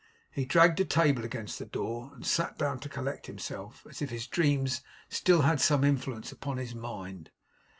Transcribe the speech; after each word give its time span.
He 0.31 0.45
dragged 0.45 0.79
a 0.79 0.83
table 0.85 1.23
against 1.23 1.59
the 1.59 1.65
door, 1.67 2.09
and 2.15 2.25
sat 2.25 2.57
down 2.57 2.79
to 2.79 2.89
collect 2.89 3.27
himself, 3.27 3.85
as 3.87 4.01
if 4.01 4.09
his 4.09 4.25
dreams 4.25 4.81
still 5.09 5.43
had 5.43 5.61
some 5.61 5.83
influence 5.83 6.31
upon 6.31 6.57
his 6.57 6.73
mind. 6.73 7.29